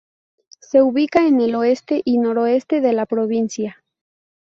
[0.59, 3.83] Se ubica en el oeste y noroeste de la provincia.